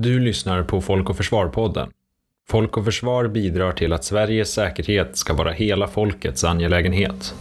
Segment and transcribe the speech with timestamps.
[0.00, 1.90] Du lyssnar på Folk och Försvar-podden.
[2.48, 7.34] Folk och Försvar bidrar till att Sveriges säkerhet ska vara hela folkets angelägenhet.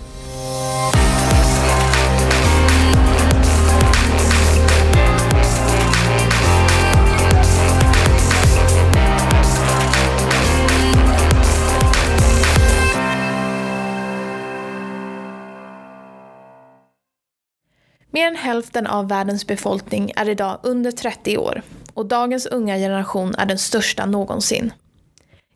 [18.11, 21.61] Mer än hälften av världens befolkning är idag under 30 år
[21.97, 24.73] och dagens unga generation är den största någonsin.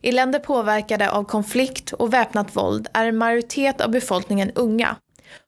[0.02, 4.96] I länder påverkade av konflikt och väpnat våld är en majoritet av befolkningen unga.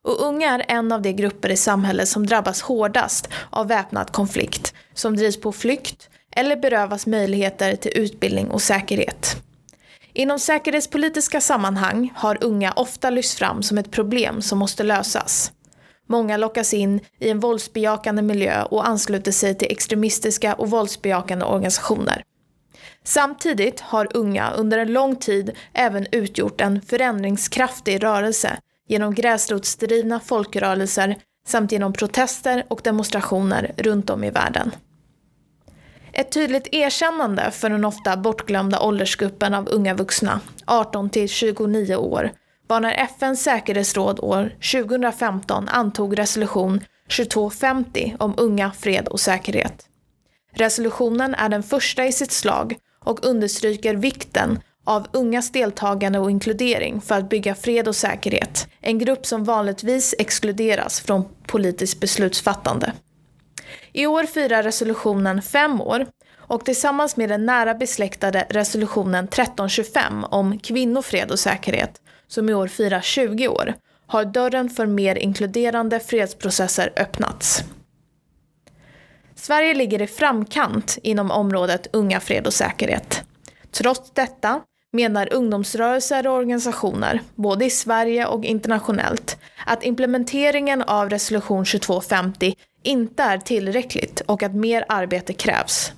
[0.05, 4.75] Och unga är en av de grupper i samhället som drabbas hårdast av väpnad konflikt,
[4.95, 9.37] som drivs på flykt eller berövas möjligheter till utbildning och säkerhet.
[10.13, 15.53] Inom säkerhetspolitiska sammanhang har unga ofta lyfts fram som ett problem som måste lösas.
[16.07, 22.23] Många lockas in i en våldsbejakande miljö och ansluter sig till extremistiska och våldsbejakande organisationer.
[23.05, 31.17] Samtidigt har unga under en lång tid även utgjort en förändringskraftig rörelse genom gräsrotsdrivna folkrörelser
[31.47, 34.71] samt genom protester och demonstrationer runt om i världen.
[36.13, 42.31] Ett tydligt erkännande för den ofta bortglömda åldersgruppen av unga vuxna, 18 till 29 år,
[42.67, 46.81] var när FNs säkerhetsråd år 2015 antog resolution
[47.17, 49.87] 2250 om unga, fred och säkerhet.
[50.55, 57.01] Resolutionen är den första i sitt slag och understryker vikten av ungas deltagande och inkludering
[57.01, 62.93] för att bygga fred och säkerhet, en grupp som vanligtvis exkluderas från politiskt beslutsfattande.
[63.93, 66.07] I år firar resolutionen fem år
[66.37, 72.01] och tillsammans med den nära besläktade resolutionen 1325 om kvinnofred och säkerhet
[72.35, 73.75] som i år firar 20 år,
[74.07, 77.65] har dörren för mer inkluderande fredsprocesser öppnats.
[79.35, 83.23] Sverige ligger i framkant inom området unga, fred och säkerhet.
[83.71, 84.61] Trots detta
[84.93, 89.37] menar ungdomsrörelser och organisationer, både i Sverige och internationellt,
[89.67, 95.93] att implementeringen av resolution 2250 inte är tillräckligt och att mer arbete krävs.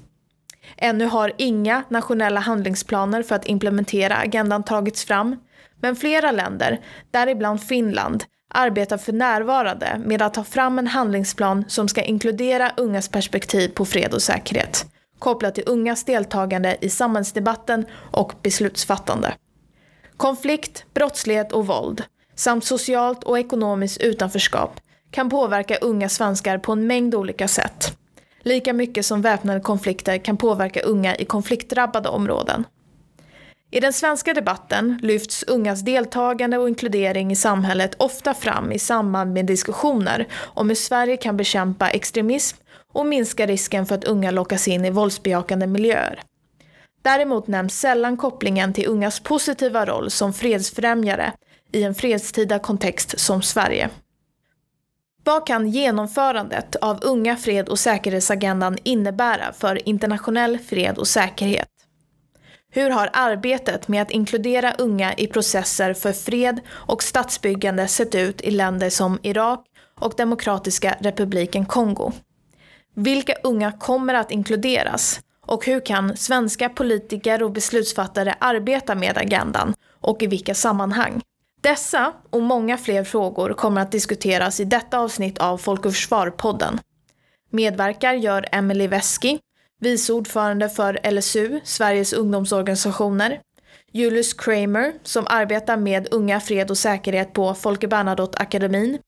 [0.76, 5.36] Ännu har inga nationella handlingsplaner för att implementera agendan tagits fram,
[5.80, 11.88] men flera länder, däribland Finland, arbetar för närvarande med att ta fram en handlingsplan som
[11.88, 14.86] ska inkludera ungas perspektiv på fred och säkerhet,
[15.18, 19.34] kopplat till ungas deltagande i samhällsdebatten och beslutsfattande.
[20.16, 22.02] Konflikt, brottslighet och våld,
[22.34, 27.98] samt socialt och ekonomiskt utanförskap kan påverka unga svenskar på en mängd olika sätt.
[28.42, 32.64] Lika mycket som väpnade konflikter kan påverka unga i konfliktdrabbade områden.
[33.70, 39.32] I den svenska debatten lyfts ungas deltagande och inkludering i samhället ofta fram i samband
[39.32, 42.56] med diskussioner om hur Sverige kan bekämpa extremism
[42.92, 46.20] och minska risken för att unga lockas in i våldsbejakande miljöer.
[47.02, 51.32] Däremot nämns sällan kopplingen till ungas positiva roll som fredsfrämjare
[51.72, 53.90] i en fredstida kontext som Sverige.
[55.24, 61.68] Vad kan genomförandet av Unga fred och säkerhetsagendan innebära för internationell fred och säkerhet?
[62.76, 68.40] Hur har arbetet med att inkludera unga i processer för fred och statsbyggande sett ut
[68.40, 69.64] i länder som Irak
[70.00, 72.12] och Demokratiska republiken Kongo?
[72.94, 75.20] Vilka unga kommer att inkluderas?
[75.46, 81.22] Och hur kan svenska politiker och beslutsfattare arbeta med agendan och i vilka sammanhang?
[81.60, 86.78] Dessa och många fler frågor kommer att diskuteras i detta avsnitt av Folk och Försvar-podden.
[87.50, 89.38] Medverkar gör Emily Veski,
[89.80, 93.40] vice ordförande för LSU, Sveriges ungdomsorganisationer,
[93.92, 98.98] Julius Kramer som arbetar med unga, fred och säkerhet på Folke Bernadotte-akademin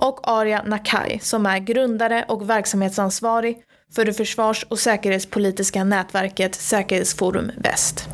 [0.00, 3.62] och Arya Nakai som är grundare och verksamhetsansvarig
[3.94, 8.08] för det försvars och säkerhetspolitiska nätverket Säkerhetsforum Väst.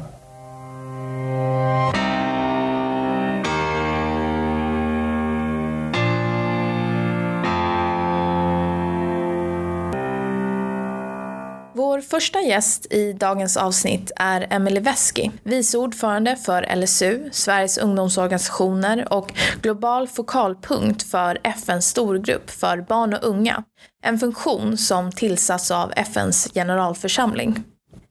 [11.94, 19.12] Vår första gäst i dagens avsnitt är Emily Veski, vice ordförande för LSU, Sveriges ungdomsorganisationer
[19.12, 19.32] och
[19.62, 23.64] global fokalpunkt för FNs storgrupp för barn och unga.
[24.04, 27.64] En funktion som tillsatts av FNs generalförsamling.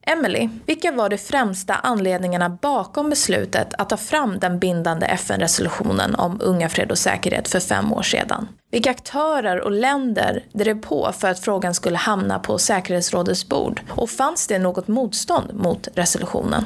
[0.06, 6.40] Emily, vilka var de främsta anledningarna bakom beslutet att ta fram den bindande FN-resolutionen om
[6.42, 8.48] unga, fred och säkerhet för fem år sedan?
[8.70, 13.80] Vilka aktörer och länder drev på för att frågan skulle hamna på säkerhetsrådets bord?
[13.88, 16.64] Och fanns det något motstånd mot resolutionen?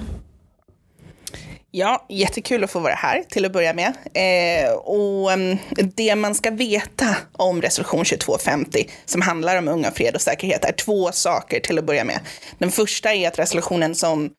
[1.79, 3.93] Ja, jättekul att få vara här till att börja med.
[4.15, 5.59] Eh, och mm,
[5.97, 10.73] det man ska veta om resolution 2250 som handlar om unga, fred och säkerhet är
[10.73, 12.21] två saker till att börja med.
[12.59, 14.31] Den första är att resolutionen som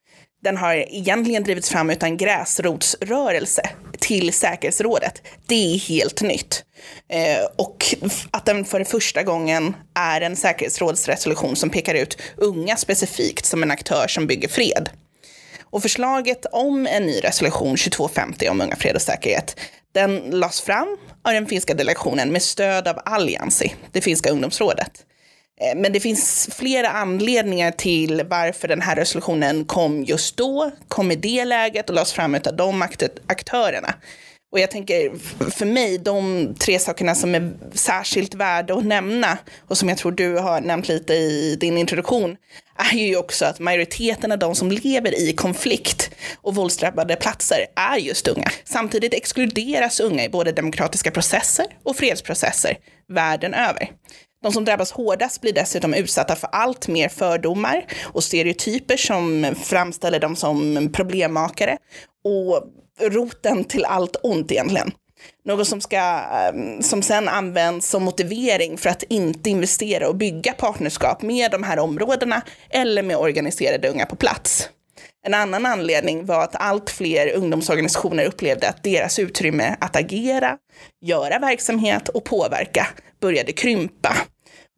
[0.42, 3.62] den har egentligen drivits fram utan gräsrotsrörelse
[3.98, 5.22] till säkerhetsrådet.
[5.46, 6.64] Det är helt nytt.
[7.12, 7.94] Eh, och
[8.30, 13.70] att den för första gången är en säkerhetsrådsresolution som pekar ut unga specifikt som en
[13.70, 14.90] aktör som bygger fred.
[15.70, 19.60] Och förslaget om en ny resolution 2250 om unga, fred och säkerhet,
[19.92, 24.92] den lades fram av den finska delegationen med stöd av Alliansi, det finska ungdomsrådet.
[25.60, 31.10] Eh, men det finns flera anledningar till varför den här resolutionen kom just då, kom
[31.10, 32.82] i det läget och lades fram av de
[33.26, 33.94] aktörerna.
[34.52, 35.10] Och jag tänker,
[35.50, 39.38] för mig, de tre sakerna som är särskilt värda att nämna
[39.68, 42.36] och som jag tror du har nämnt lite i din introduktion,
[42.92, 46.10] är ju också att majoriteten av de som lever i konflikt
[46.42, 48.50] och våldsdrabbade platser är just unga.
[48.64, 52.76] Samtidigt exkluderas unga i både demokratiska processer och fredsprocesser
[53.08, 53.90] världen över.
[54.42, 60.20] De som drabbas hårdast blir dessutom utsatta för allt mer fördomar och stereotyper som framställer
[60.20, 61.76] dem som problemmakare
[62.24, 62.64] och
[63.00, 64.92] roten till allt ont egentligen.
[65.44, 70.52] Något som, ska, ehm, som sen används som motivering för att inte investera och bygga
[70.52, 74.68] partnerskap med de här områdena eller med organiserade unga på plats.
[75.26, 80.56] En annan anledning var att allt fler ungdomsorganisationer upplevde att deras utrymme att agera,
[81.00, 82.86] göra verksamhet och påverka
[83.20, 84.16] började krympa.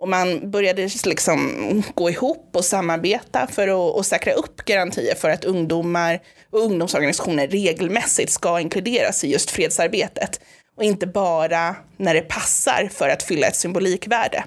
[0.02, 5.30] Och man började liksom gå ihop och samarbeta för att och säkra upp garantier för
[5.30, 6.20] att ungdomar
[6.52, 10.40] och ungdomsorganisationer regelmässigt ska inkluderas i just fredsarbetet.
[10.76, 14.44] Och inte bara när det passar för att fylla ett symbolikvärde.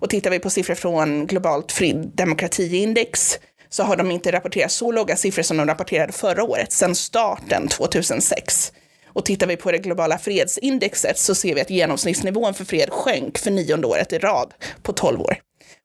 [0.00, 3.38] Och tittar vi på siffror från Globalt fri demokratiindex
[3.68, 7.68] så har de inte rapporterat så låga siffror som de rapporterade förra året, sedan starten
[7.68, 8.72] 2006.
[9.14, 13.38] Och tittar vi på det globala fredsindexet så ser vi att genomsnittsnivån för fred sjönk
[13.38, 15.38] för nionde året i rad på 12 år.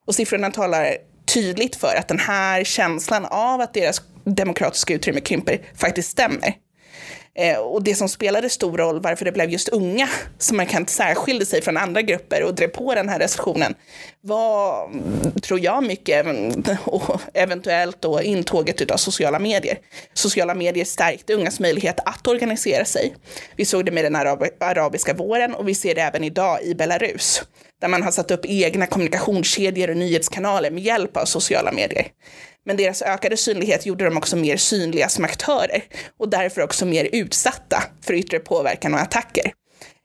[0.08, 0.98] Och siffrorna talar
[1.34, 6.56] tydligt för att den här känslan av att deras demokratiska utrymme krymper faktiskt stämmer.
[7.40, 10.88] Eh, och det som spelade stor roll varför det blev just unga som man kan
[10.88, 13.76] särskilja sig från andra grupper och drev på den här recessionen
[14.22, 14.90] var,
[15.42, 16.26] tror jag, mycket
[16.86, 19.78] och eventuellt då intåget av sociala medier.
[20.14, 23.16] Sociala medier stärkte ungas möjlighet att organisera sig.
[23.56, 26.76] Vi såg det med den arab arabiska våren och vi ser det även idag i
[26.76, 27.44] Belarus
[27.82, 32.08] där man har satt upp egna kommunikationskedjor och nyhetskanaler med hjälp av sociala medier.
[32.66, 35.84] Men deras ökade synlighet gjorde dem också mer synliga som aktörer
[36.18, 39.52] och därför också mer utsatta för yttre påverkan och attacker.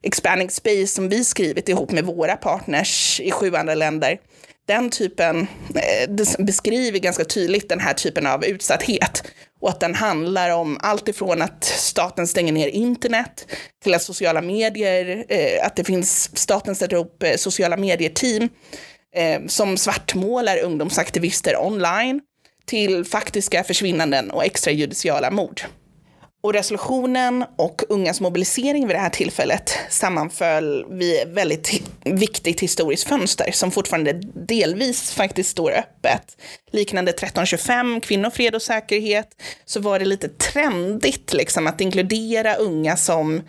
[0.03, 4.19] Expanding Space som vi skrivit ihop med våra partners i sju andra länder,
[4.67, 9.25] den typen eh, beskriver ganska tydligt den här typen av utsatthet
[9.61, 13.47] och att den handlar om allt ifrån att staten stänger ner internet
[13.83, 18.49] till att sociala medier, eh, att det finns, staten sätter upp eh, sociala medier-team
[19.47, 22.21] som svartmålar ungdomsaktivister online
[22.67, 25.63] till faktiska försvinnanden och extrajudiciala mord.
[26.43, 33.09] Och resolutionen och ungas mobilisering vid det här tillfället sammanföll vid ett väldigt viktigt historiskt
[33.09, 36.37] fönster som fortfarande delvis faktiskt står öppet.
[36.73, 39.29] Liknande 1325, kvinnor, fred och säkerhet,
[39.65, 43.43] så var det lite trendigt liksom att inkludera unga som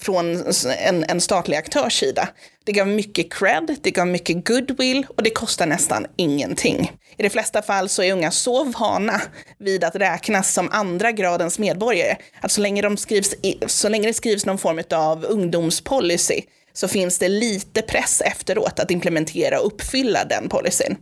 [0.00, 0.44] från
[0.78, 2.28] en, en statlig aktörs sida.
[2.64, 6.92] Det gav mycket cred, det gav mycket goodwill och det kostar nästan ingenting.
[7.18, 9.20] I de flesta fall så är unga så vana
[9.58, 14.06] vid att räknas som andra gradens medborgare att så länge, de skrivs i, så länge
[14.06, 16.40] det skrivs någon form av ungdomspolicy
[16.72, 20.96] så finns det lite press efteråt att implementera och uppfylla den policyn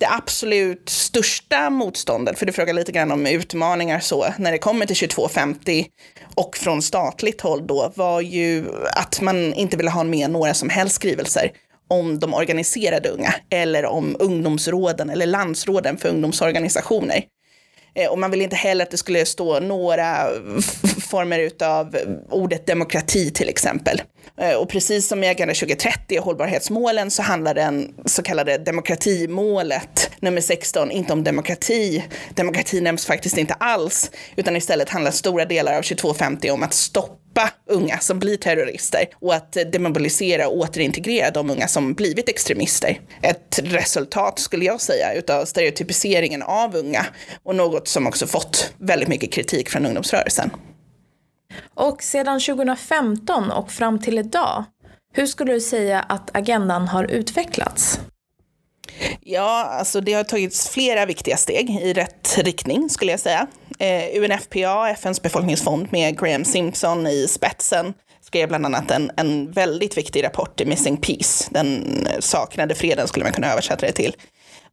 [0.00, 4.86] det absolut största motståndet, för du frågar lite grann om utmaningar så, när det kommer
[4.86, 5.86] till 2250
[6.34, 8.64] och från statligt håll då, var ju
[8.96, 11.52] att man inte ville ha med några som helst skrivelser
[11.88, 17.24] om de organiserade unga eller om ungdomsråden eller landsråden för ungdomsorganisationer.
[17.94, 20.28] Eh, och man ville inte heller att det skulle stå några
[21.10, 21.96] former av
[22.30, 24.02] ordet demokrati till exempel.
[24.40, 30.10] Eh, och precis som i Agenda 2030 och hållbarhetsmålen så handlar den så kallade demokratimålet
[30.20, 32.04] nummer 16 inte om demokrati.
[32.34, 37.50] Demokrati nämns faktiskt inte alls, utan istället handlar stora delar av 2250 om att stoppa
[37.70, 43.00] unga som blir terrorister och att demobilisera och återintegrera de unga som blivit extremister.
[43.22, 47.06] Ett resultat, skulle jag säga, utav stereotypiseringen av unga
[47.42, 50.50] och något som också fått väldigt mycket kritik från ungdomsrörelsen.
[51.74, 54.64] Och sedan 2015 och fram till idag,
[55.12, 58.00] hur skulle du säga att agendan har utvecklats?
[59.20, 63.46] Ja, alltså det har tagits flera viktiga steg i rätt riktning skulle jag säga.
[63.78, 69.98] Eh, UNFPA, FNs befolkningsfond med Graham Simpson i spetsen, skrev bland annat en, en väldigt
[69.98, 74.16] viktig rapport, i Missing Peace, den saknade freden skulle man kunna översätta det till,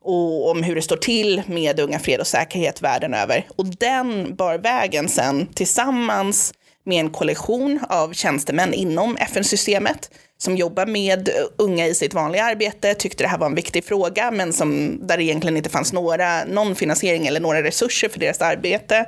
[0.02, 3.48] och om hur det står till med unga fred och säkerhet världen över.
[3.56, 6.54] Och den bar vägen sen tillsammans
[6.88, 12.94] med en koalition av tjänstemän inom FN-systemet som jobbar med unga i sitt vanliga arbete,
[12.94, 16.46] tyckte det här var en viktig fråga, men som, där det egentligen inte fanns några,
[16.46, 19.06] någon finansiering eller några resurser för deras arbete.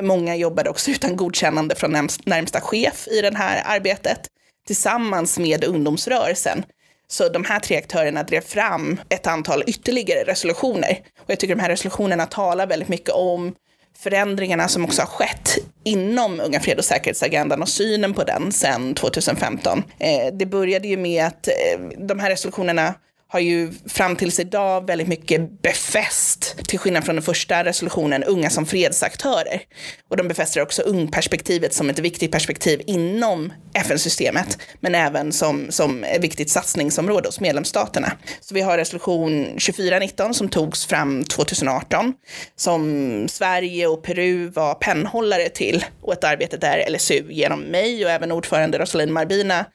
[0.00, 4.20] Många jobbade också utan godkännande från närmsta chef i det här arbetet,
[4.66, 6.64] tillsammans med ungdomsrörelsen.
[7.08, 10.98] Så de här tre aktörerna drev fram ett antal ytterligare resolutioner.
[11.18, 13.54] Och jag tycker de här resolutionerna talar väldigt mycket om
[13.98, 18.94] förändringarna som också har skett inom Unga fred och säkerhetsagendan och synen på den sedan
[18.94, 19.82] 2015.
[19.98, 22.94] Eh, det började ju med att eh, de här resolutionerna
[23.30, 28.50] har ju fram tills idag väldigt mycket befäst, till skillnad från den första resolutionen, unga
[28.50, 29.60] som fredsaktörer.
[30.08, 36.04] Och de befäster också ungperspektivet som ett viktigt perspektiv inom FN-systemet, men även som, som
[36.04, 38.12] ett viktigt satsningsområde hos medlemsstaterna.
[38.40, 42.14] Så vi har resolution 2419 som togs fram 2018,
[42.56, 48.10] som Sverige och Peru var pennhållare till, och ett arbete där LSU genom mig och
[48.10, 49.66] även ordförande Rosalind Marbina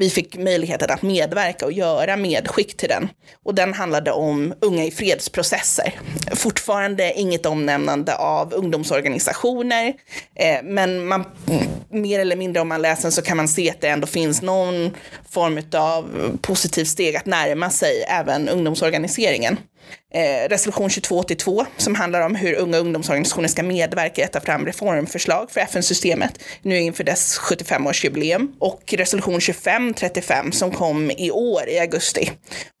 [0.00, 2.99] vi fick möjligheten att medverka och göra medskick till den.
[3.44, 5.94] Och den handlade om unga i fredsprocesser.
[6.34, 9.94] Fortfarande inget omnämnande av ungdomsorganisationer,
[10.34, 11.24] eh, men man,
[11.90, 14.42] mer eller mindre om man läser den så kan man se att det ändå finns
[14.42, 14.90] någon
[15.30, 16.10] form av
[16.42, 19.56] positiv steg att närma sig även ungdomsorganiseringen
[20.14, 24.66] eh, resolution 2282 som handlar om hur unga ungdomsorganisationer ska medverka i att ta fram
[24.66, 31.78] reformförslag för FN-systemet nu inför dess 75-årsjubileum och resolution 2535 som kom i år i
[31.78, 32.30] augusti.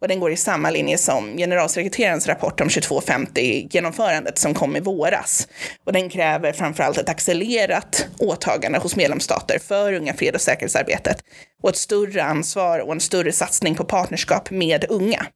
[0.00, 5.48] Och den går i samma linje som generalsekreterarens rapport om 2250-genomförandet som kom i våras.
[5.86, 11.24] Och den kräver framförallt ett accelererat åtagande hos medlemsstater för unga fred och säkerhetsarbetet
[11.60, 15.26] och ett större ansvar och en större satsning på partnerskap med unga.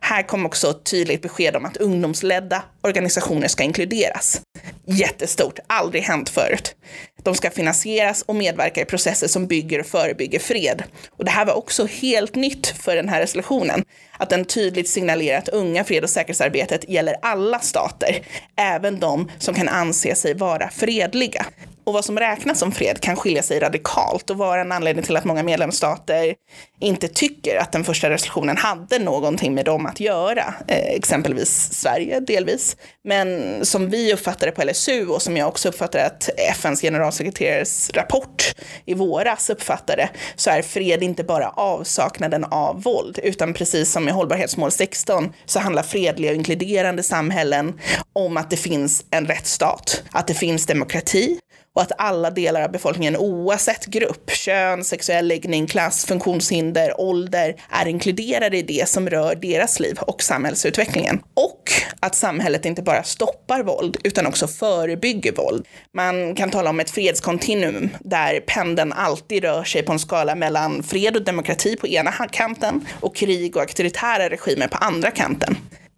[0.00, 4.40] Här kom också ett tydligt besked om att ungdomsledda organisationer ska inkluderas.
[4.86, 6.74] Jättestort, aldrig hänt förut.
[7.22, 10.82] De ska finansieras och medverka i processer som bygger och förebygger fred.
[11.10, 13.84] Och det här var också helt nytt för den här resolutionen,
[14.18, 18.26] att den tydligt signalerar att unga fred och säkerhetsarbetet gäller alla stater,
[18.56, 21.46] även de som kan anse sig vara fredliga
[21.86, 25.16] och vad som räknas som fred kan skilja sig radikalt och vara en anledning till
[25.16, 26.34] att många medlemsstater
[26.80, 30.54] inte tycker att den första resolutionen hade någonting med dem att göra.
[30.68, 32.75] Eh, exempelvis Sverige delvis.
[33.04, 37.90] Men som vi uppfattar det på LSU och som jag också uppfattar att FNs generalsekreterares
[37.94, 38.54] rapport
[38.84, 44.12] i våras uppfattade så är fred inte bara avsaknaden av våld utan precis som i
[44.12, 47.80] hållbarhetsmål 16 så handlar fredliga och inkluderande samhällen
[48.12, 51.38] om att det finns en rättsstat, att det finns demokrati
[51.76, 57.88] och att alla delar av befolkningen oavsett grupp, kön, sexuell läggning, klass, funktionshinder, ålder är
[57.88, 61.20] inkluderade i det som rör deras liv och samhällsutvecklingen.
[61.34, 65.66] Och att samhället inte bara stoppar våld utan också förebygger våld.
[65.92, 70.82] Man kan tala om ett fredskontinuum där pendeln alltid rör sig på en skala mellan
[70.82, 75.56] fred och demokrati på ena kanten och krig och auktoritära regimer på andra kanten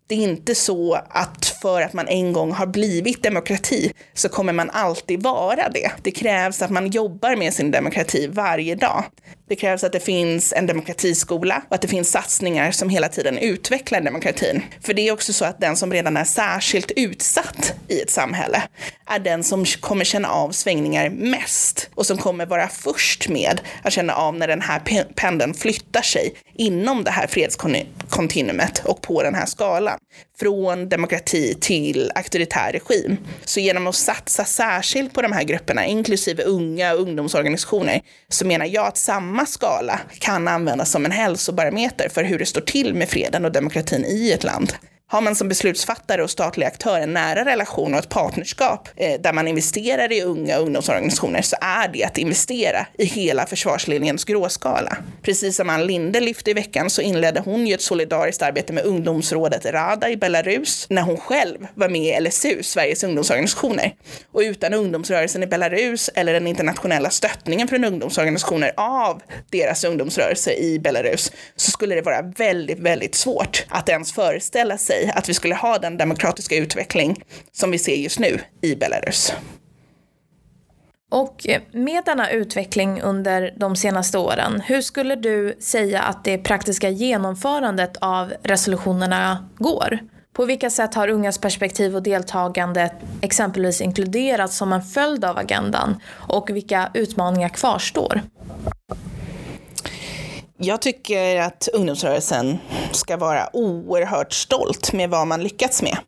[0.08, 4.52] det är inte så att för att man en gång har blivit demokrati så kommer
[4.52, 5.90] man alltid vara det.
[6.02, 9.04] Det krävs att man jobbar med sin demokrati varje dag.
[9.48, 13.38] Det krävs att det finns en demokratiskola och att det finns satsningar som hela tiden
[13.38, 14.62] utvecklar demokratin.
[14.80, 18.62] För det är också så att den som redan är särskilt utsatt i ett samhälle
[19.06, 23.92] är den som kommer känna av svängningar mest och som kommer vara först med att
[23.92, 24.82] känna av när den här
[25.14, 29.98] pendeln flyttar sig inom det här fredskontinuumet och på den här skalan.
[30.40, 33.16] Från demokrati till auktoritär regim.
[33.44, 38.66] Så genom att satsa särskilt på de här grupperna, inklusive unga och ungdomsorganisationer, så menar
[38.66, 43.08] jag att samma skala kan användas som en hälsobarometer för hur det står till med
[43.08, 44.72] freden och demokratin i ett land.
[45.10, 49.32] Har man som beslutsfattare och statlig aktör en nära relation och ett partnerskap eh, där
[49.32, 54.96] man investerar i unga ungdomsorganisationer så är det att investera i hela försvarslinjens gråskala.
[55.22, 58.84] Precis som Ann Linde lyfte i veckan så inledde hon ju ett solidariskt arbete med
[58.84, 63.94] ungdomsrådet Rada i Belarus när hon själv var med i LSU, Sveriges ungdomsorganisationer.
[64.32, 70.78] Och utan ungdomsrörelsen i Belarus eller den internationella stöttningen från ungdomsorganisationer av deras ungdomsrörelse i
[70.78, 75.34] Belarus så skulle det vara väldigt, väldigt svårt att ens föreställa sig sig att vi
[75.34, 79.32] skulle ha den demokratiska utveckling som vi ser just nu i Belarus.
[81.10, 86.38] Och eh, med denna utveckling under de senaste åren, hur skulle du säga att det
[86.38, 89.98] praktiska genomförandet av resolutionerna går?
[90.32, 96.00] På vilka sätt har ungas perspektiv och deltagande exempelvis inkluderats som en följd av agendan
[96.10, 98.22] och vilka utmaningar kvarstår?
[100.60, 102.58] Jag tycker att ungdomsrörelsen
[102.92, 105.98] ska vara oerhört stolt med vad man lyckats med.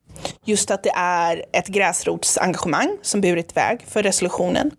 [0.44, 4.70] Just att det är ett gräsrotsengagemang som burit väg för resolutionen.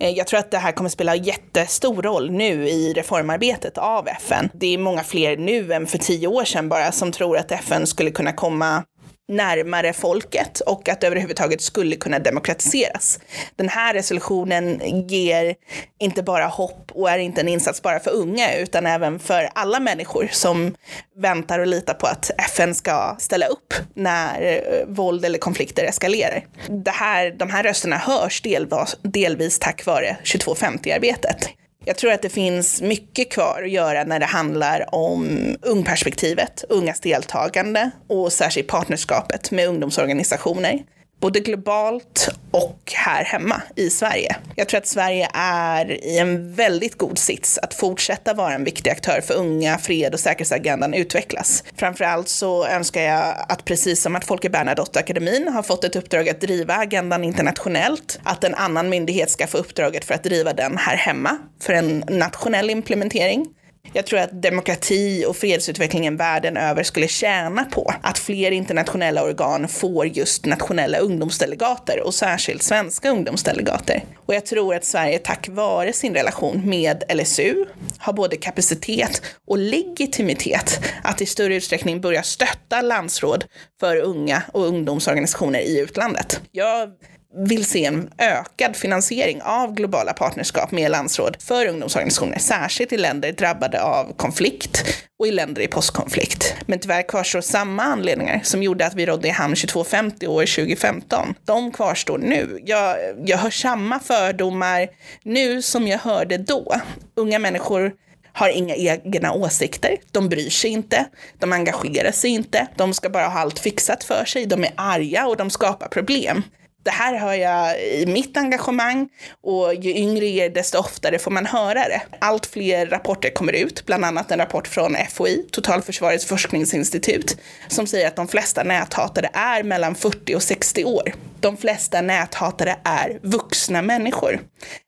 [0.00, 4.48] Eh, jag tror att det här kommer spela jättestor roll nu i reformarbetet av FN.
[4.54, 7.86] Det är många fler nu än för tio år sedan bara som tror att FN
[7.86, 8.84] skulle kunna komma
[9.28, 13.20] närmare folket och att det överhuvudtaget skulle kunna demokratiseras.
[13.56, 15.54] Den här resolutionen ger
[15.98, 19.80] inte bara hopp och är inte en insats bara för unga utan även för alla
[19.80, 20.74] människor som
[21.16, 26.44] väntar och litar på att FN ska ställa upp när eh, våld eller konflikter eskalerar.
[26.84, 31.48] Det här, de här rösterna hörs delvis, delvis tack vare 2250-arbetet.
[31.88, 35.28] Jag tror att det finns mycket kvar att göra när det handlar om
[35.62, 40.78] ungperspektivet, ungas deltagande och särskilt partnerskapet med ungdomsorganisationer
[41.20, 44.36] både globalt och här hemma i Sverige.
[44.56, 48.90] Jag tror att Sverige är i en väldigt god sits att fortsätta vara en viktig
[48.90, 51.64] aktör för unga, fred och säkerhetsagendan utvecklas.
[51.76, 56.40] Framförallt så önskar jag att precis som att Folke Bernadotteakademin har fått ett uppdrag att
[56.40, 60.96] driva agendan internationellt, att en annan myndighet ska få uppdraget för att driva den här
[60.96, 63.46] hemma för en nationell implementering.
[63.92, 69.68] Jag tror att demokrati och fredsutvecklingen världen över skulle tjäna på att fler internationella organ
[69.68, 74.04] får just nationella ungdomsdelegater och särskilt svenska ungdomsdelegater.
[74.26, 77.64] Och jag tror att Sverige tack vare sin relation med LSU
[77.98, 83.44] har både kapacitet och legitimitet att i större utsträckning börja stötta landsråd
[83.80, 86.40] för unga och ungdomsorganisationer i utlandet.
[86.52, 86.90] Jag
[87.34, 93.32] vill se en ökad finansiering av globala partnerskap med landsråd för ungdomsorganisationer, särskilt i länder
[93.32, 94.84] drabbade av konflikt
[95.18, 96.54] och i länder i postkonflikt.
[96.66, 101.34] Men tyvärr kvarstår samma anledningar som gjorde att vi rådde i hamn 2250 år 2015.
[101.44, 102.60] De kvarstår nu.
[102.64, 104.88] Jag, jag hör samma fördomar
[105.22, 106.74] nu som jag hörde då.
[107.16, 107.92] Unga människor
[108.32, 111.06] har inga egna åsikter, de bryr sig inte,
[111.38, 115.26] de engagerar sig inte, de ska bara ha allt fixat för sig, de är arga
[115.26, 116.42] och de skapar problem.
[116.88, 119.08] Det här hör jag i mitt engagemang
[119.42, 122.02] och ju yngre är desto oftare får man höra det.
[122.18, 127.36] Allt fler rapporter kommer ut, bland annat en rapport från FOI, Totalförsvarets forskningsinstitut,
[127.68, 131.14] som säger att de flesta näthatare är mellan 40 och 60 år.
[131.40, 134.40] De flesta näthatare är vuxna människor.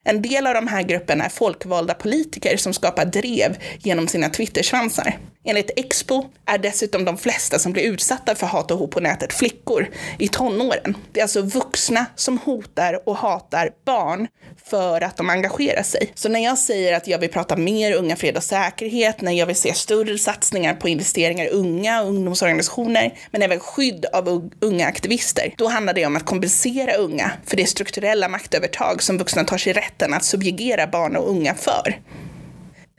[0.05, 5.17] En del av de här grupperna är folkvalda politiker som skapar drev genom sina Twittersvansar.
[5.43, 9.33] Enligt Expo är dessutom de flesta som blir utsatta för hat och hot på nätet
[9.33, 10.97] flickor i tonåren.
[11.11, 14.27] Det är alltså vuxna som hotar och hatar barn
[14.65, 16.11] för att de engagerar sig.
[16.15, 19.45] Så när jag säger att jag vill prata mer unga, fred och säkerhet, när jag
[19.45, 24.87] vill se större satsningar på investeringar i unga och ungdomsorganisationer, men även skydd av unga
[24.87, 29.57] aktivister, då handlar det om att kompensera unga för det strukturella maktövertag som vuxna tar
[29.57, 31.99] sig rätten att subjugera barn och unga för.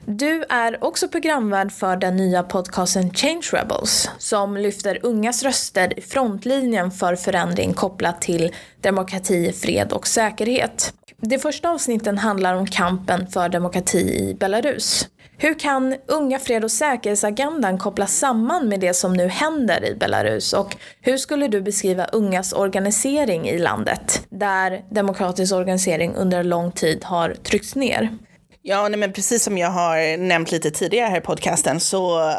[0.05, 6.01] Du är också programvärd för den nya podcasten Change Rebels som lyfter ungas röster i
[6.01, 10.93] frontlinjen för förändring kopplat till demokrati, fred och säkerhet.
[11.17, 15.07] De första avsnitten handlar om kampen för demokrati i Belarus.
[15.37, 20.53] Hur kan unga fred och säkerhetsagendan kopplas samman med det som nu händer i Belarus
[20.53, 27.03] och hur skulle du beskriva ungas organisering i landet där demokratisk organisering under lång tid
[27.03, 28.09] har tryckts ner?
[28.65, 32.35] Ja, nej, men precis som jag har nämnt lite tidigare här i podcasten, så eh,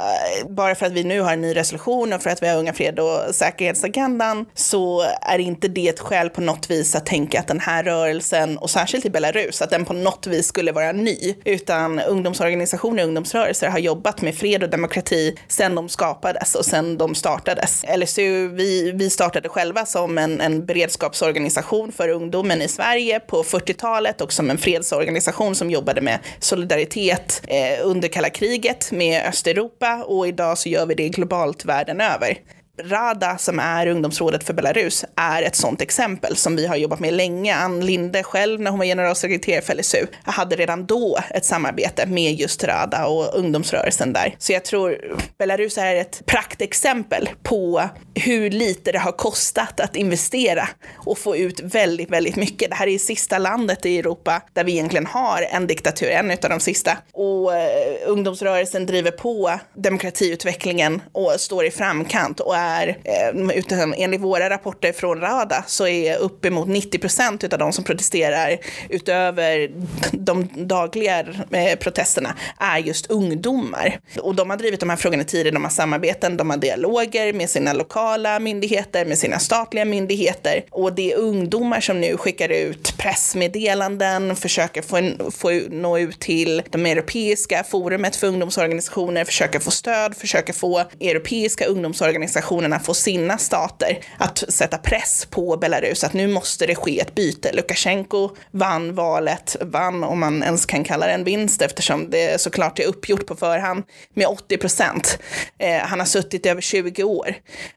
[0.49, 2.73] bara för att vi nu har en ny resolution och för att vi har Unga
[2.73, 7.47] Fred och säkerhetsagendan, så är inte det ett skäl på något vis att tänka att
[7.47, 11.35] den här rörelsen, och särskilt i Belarus, att den på något vis skulle vara ny,
[11.45, 16.99] utan ungdomsorganisationer och ungdomsrörelser har jobbat med fred och demokrati sedan de skapades och sedan
[16.99, 17.85] de startades.
[17.97, 24.21] LSU, vi, vi startade själva som en, en beredskapsorganisation för ungdomen i Sverige på 40-talet
[24.21, 30.29] och som en fredsorganisation som jobbade med solidaritet eh, under kalla kriget med Östeuropa och
[30.29, 32.38] idag så gör vi det globalt världen över.
[32.83, 37.15] Rada, som är ungdomsrådet för Belarus, är ett sådant exempel som vi har jobbat med
[37.15, 37.55] länge.
[37.55, 42.35] Ann Linde själv, när hon var generalsekreterare för LSU, hade redan då ett samarbete med
[42.35, 44.35] just Rada och ungdomsrörelsen där.
[44.39, 44.99] Så jag tror
[45.39, 51.61] Belarus är ett praktexempel på hur lite det har kostat att investera och få ut
[51.61, 52.71] väldigt, väldigt mycket.
[52.71, 56.37] Det här är sista landet i Europa där vi egentligen har en diktatur, en av
[56.51, 56.99] de sista.
[57.13, 64.20] Och eh, ungdomsrörelsen driver på demokratiutvecklingen och står i framkant och är, eh, utan enligt
[64.20, 69.70] våra rapporter från Rada, så är uppemot 90 procent av de som protesterar utöver
[70.12, 73.98] de dagliga eh, protesterna är just ungdomar.
[74.22, 77.50] Och de har drivit de här frågorna tidigare, de har samarbeten, de har dialoger med
[77.50, 80.64] sina lokala myndigheter, med sina statliga myndigheter.
[80.70, 86.20] Och det är ungdomar som nu skickar ut pressmeddelanden, försöker få, en, få nå ut
[86.20, 92.95] till de europeiska forumet för ungdomsorganisationer, försöker få stöd, försöker få europeiska ungdomsorganisationer nationerna få
[92.95, 97.53] sina stater att sätta press på Belarus att nu måste det ske ett byte.
[97.53, 102.79] Lukasjenko vann valet, vann om man ens kan kalla det en vinst eftersom det såklart
[102.79, 103.83] är uppgjort på förhand
[104.14, 105.19] med 80 procent.
[105.59, 107.35] Eh, han har suttit i över 20 år.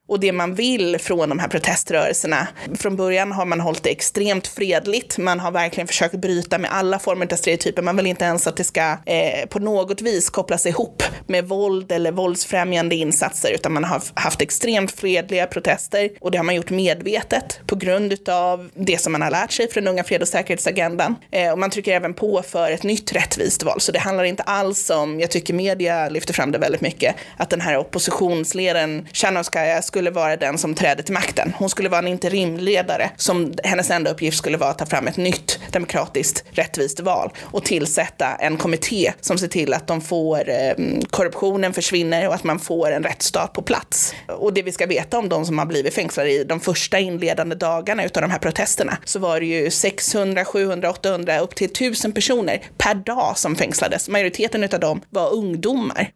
[0.08, 2.48] Och det man vill från de här proteströrelserna,
[2.80, 7.00] från början har man hållit det extremt fredligt, man har verkligen försökt bryta med alla
[7.00, 10.66] former av stereotyper, man vill inte ens att det ska eh, på något vis kopplas
[10.66, 16.38] ihop med våld eller våldsfrämjande insatser, utan man har haft extremt fredliga protester och det
[16.38, 20.04] har man gjort medvetet på grund av det som man har lärt sig från unga
[20.04, 21.16] fred och säkerhetsagendan.
[21.32, 24.44] Eh, och man trycker även på för ett nytt rättvist val, så det handlar inte
[24.44, 29.82] alls om, jag tycker media lyfter fram det väldigt mycket, att den här oppositionsledaren Tjernowskaja
[29.82, 31.54] skulle vara den som träder till makten.
[31.58, 35.18] Hon skulle vara en interimledare som hennes enda uppgift skulle vara att ta fram ett
[35.18, 40.70] nytt demokratiskt rättvist val och tillsätta en kommitté som ser till att de får eh,
[40.70, 44.16] mm, korruptionen försvinner och att man får en rättsstat på plats.
[44.28, 47.56] Och det vi ska veta om de som har blivit fängslade i de första inledande
[47.56, 52.12] dagarna utav de här protesterna så var det ju 600, 700, 800, upp till 1000
[52.12, 54.10] personer per dag som fängslades.
[54.10, 56.10] Majoriteten utav dem var ungdomar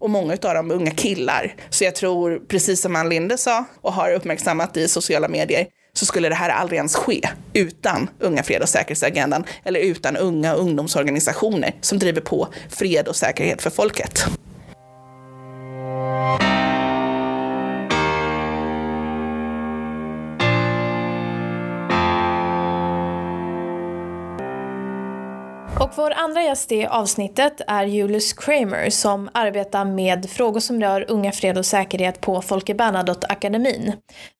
[0.00, 1.54] och många utav dem unga killar.
[1.70, 6.06] Så jag tror, precis som Ann Linde sa och har uppmärksammat i sociala medier, så
[6.06, 11.74] skulle det här aldrig ens ske utan Unga fred och säkerhetsagendan eller utan unga ungdomsorganisationer
[11.80, 14.28] som driver på fred och säkerhet för folket.
[25.80, 31.04] Och vår andra gäst i avsnittet är Julius Kramer som arbetar med frågor som rör
[31.08, 33.92] unga fred och säkerhet på Folke Bernadotte-akademin.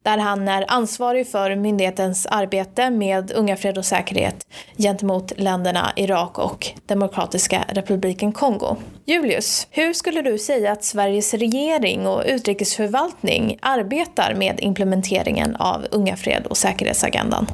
[0.04, 4.46] Där han är ansvarig för myndighetens arbete med unga fred och säkerhet
[4.76, 8.76] gentemot länderna Irak och Demokratiska republiken Kongo.
[9.04, 16.16] Julius, hur skulle du säga att Sveriges regering och utrikesförvaltning arbetar med implementeringen av unga
[16.16, 17.46] fred och säkerhetsagendan?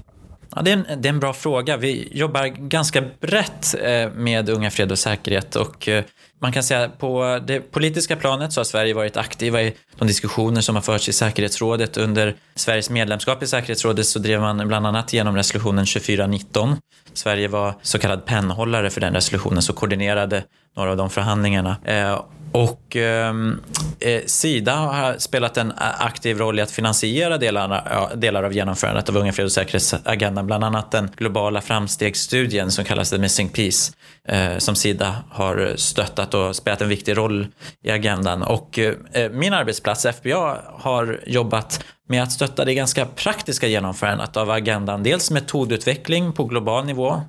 [0.57, 1.77] Ja, det, är en, det är en bra fråga.
[1.77, 6.05] Vi jobbar ganska brett eh, med unga fred och säkerhet och eh,
[6.39, 10.09] man kan säga att på det politiska planet så har Sverige varit aktiva i de
[10.09, 11.97] diskussioner som har förts i säkerhetsrådet.
[11.97, 16.77] Under Sveriges medlemskap i säkerhetsrådet så drev man bland annat igenom resolutionen 2419.
[17.13, 20.45] Sverige var så kallad pennhållare för den resolutionen, så koordinerade
[20.77, 21.77] några av de förhandlingarna.
[21.85, 22.21] Eh,
[22.55, 23.61] och ehm,
[24.01, 29.09] eh, Sida har spelat en eh, aktiv roll i att finansiera delarna, delar av genomförandet
[29.09, 33.93] av Unga fred och säkerhetsagendan, bland annat den globala framstegsstudien som kallas The Missing Peace,
[34.29, 37.47] Eh, som Sida har stöttat och spelat en viktig roll
[37.83, 38.43] i agendan.
[38.43, 44.37] Och eh, eh, min arbetsplats, FBA, har jobbat med att stötta det ganska praktiska genomförandet
[44.37, 45.03] av agendan.
[45.03, 47.23] Dels metodutveckling på global nivå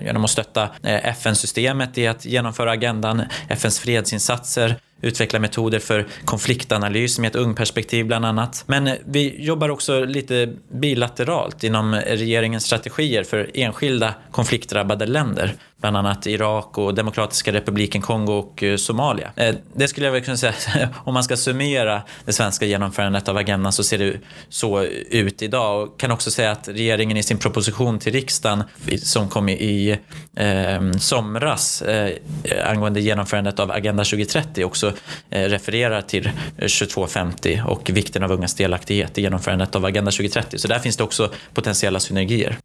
[0.00, 7.28] genom att stötta FN-systemet i att genomföra agendan, FNs fredsinsatser, utveckla metoder för konfliktanalys med
[7.28, 8.64] ett ungperspektiv bland annat.
[8.66, 15.54] Men eh, vi jobbar också lite bilateralt inom eh, regeringens strategier för enskilda konfliktdrabbade länder
[15.80, 19.32] bland annat Irak och Demokratiska republiken Kongo och eh, Somalia.
[19.74, 20.54] Det skulle jag väl kunna säga,
[21.04, 24.16] om man ska summera det svenska genomförandet av agendan så ser det
[24.48, 25.82] så ut idag.
[25.82, 28.62] Och kan också säga att regeringen i sin proposition till riksdagen
[29.02, 29.98] som kom i
[30.36, 32.16] eh, somras eh,
[32.64, 34.89] angående genomförandet av Agenda 2030 också
[35.30, 40.58] Eh, refererar till 2250 och vikten av ungas delaktighet i genomförandet av Agenda 2030.
[40.58, 42.56] Så där finns det också potentiella synergier.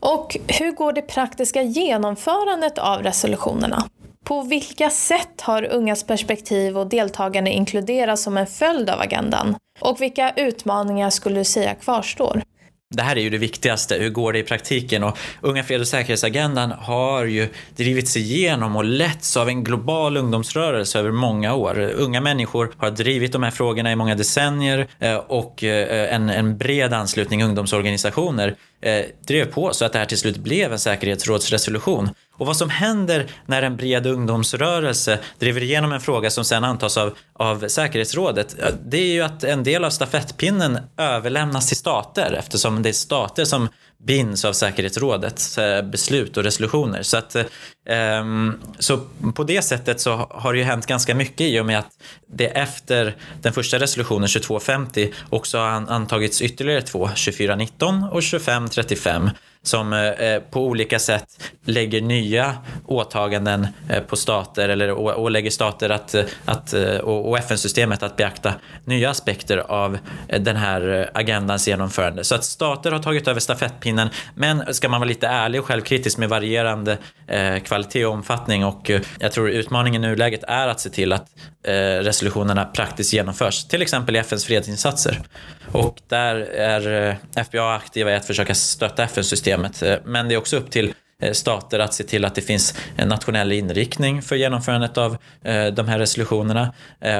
[0.00, 3.88] Och hur går det praktiska genomförandet av resolutionerna?
[4.24, 9.56] På vilka sätt har ungas perspektiv och deltagande inkluderats som en följd av agendan?
[9.80, 12.42] Och vilka utmaningar skulle du säga kvarstår?
[12.96, 15.04] Det här är ju det viktigaste, hur går det i praktiken?
[15.04, 20.98] Och Unga fred och säkerhetsagendan har ju drivits igenom och letts av en global ungdomsrörelse
[20.98, 21.78] över många år.
[21.78, 26.58] Unga människor har drivit de här frågorna i många decennier eh, och eh, en, en
[26.58, 32.08] bred anslutning ungdomsorganisationer eh, drev på så att det här till slut blev en säkerhetsrådsresolution.
[32.38, 36.96] Och vad som händer när en bred ungdomsrörelse driver igenom en fråga som sen antas
[36.96, 42.82] av, av säkerhetsrådet, det är ju att en del av stafettpinnen överlämnas till stater eftersom
[42.82, 43.68] det är stater som
[44.06, 47.02] binds av säkerhetsrådets eh, beslut och resolutioner.
[47.02, 47.36] Så, att,
[47.88, 49.00] ehm, så
[49.34, 51.90] på det sättet så har det ju hänt ganska mycket i och med att
[52.26, 59.30] det efter den första resolutionen 2250 också har antagits ytterligare två, 2419 och 2535
[59.64, 65.90] som eh, eh, på olika sätt lägger nya åtaganden eh, på stater eller ålägger stater
[65.90, 66.72] att, att,
[67.02, 69.98] och FN-systemet att beakta nya aspekter av
[70.40, 72.24] den här agendans genomförande.
[72.24, 76.18] Så att stater har tagit över stafettpinnen, men ska man vara lite ärlig och självkritisk
[76.18, 76.98] med varierande
[77.64, 81.26] kvalitet och omfattning och jag tror utmaningen i nuläget är att se till att
[82.00, 85.20] resolutionerna praktiskt genomförs, till exempel i FNs fredsinsatser.
[85.72, 89.82] Och där är FBA aktiva i att försöka stötta FN-systemet systemet.
[89.82, 92.74] Eh, men det är också upp till eh, stater att se till att det finns
[92.96, 96.72] en nationell inriktning för genomförandet av eh, de här resolutionerna.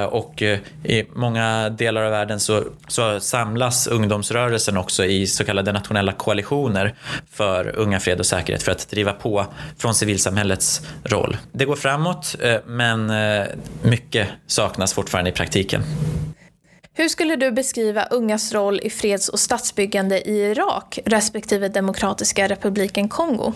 [0.09, 0.41] Och
[0.83, 6.95] i många delar av världen så, så samlas ungdomsrörelsen också i så kallade nationella koalitioner
[7.31, 9.45] för unga fred och säkerhet för att driva på
[9.77, 11.37] från civilsamhällets roll.
[11.51, 13.11] Det går framåt men
[13.81, 15.83] mycket saknas fortfarande i praktiken.
[16.97, 23.09] Hur skulle du beskriva ungas roll i freds och statsbyggande i Irak respektive Demokratiska republiken
[23.09, 23.53] Kongo?